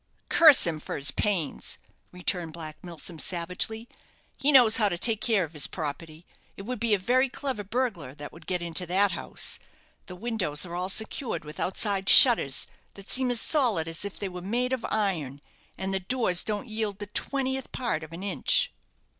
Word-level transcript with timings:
"Curse 0.29 0.65
him 0.65 0.79
for 0.79 0.95
his 0.95 1.11
pains!" 1.11 1.77
returned 2.11 2.53
Black 2.53 2.75
Milsom, 2.83 3.19
savagely. 3.19 3.87
"He 4.35 4.51
knows 4.51 4.77
how 4.77 4.89
to 4.89 4.97
take 4.97 5.21
care 5.21 5.43
of 5.43 5.53
his 5.53 5.67
property. 5.67 6.25
It 6.57 6.63
would 6.63 6.79
be 6.79 6.95
a 6.95 6.97
very 6.97 7.29
clever 7.29 7.63
burglar 7.63 8.15
that 8.15 8.33
would 8.33 8.47
get 8.47 8.63
into 8.63 8.87
that 8.87 9.11
house. 9.11 9.59
The 10.07 10.15
windows 10.15 10.65
are 10.65 10.73
all 10.75 10.89
secured 10.89 11.45
with 11.45 11.59
outside 11.59 12.09
shutters, 12.09 12.65
that 12.95 13.11
seem 13.11 13.29
as 13.29 13.39
solid 13.41 13.87
as 13.87 14.03
if 14.03 14.17
they 14.17 14.27
were 14.27 14.41
made 14.41 14.73
of 14.73 14.83
iron, 14.89 15.39
and 15.77 15.93
the 15.93 15.99
doors 15.99 16.43
don't 16.43 16.67
yield 16.67 16.97
the 16.97 17.05
twentieth 17.05 17.71
part 17.71 18.01
of 18.01 18.11
an 18.11 18.23
inch." 18.23 18.71